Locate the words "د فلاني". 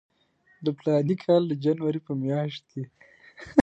0.63-1.15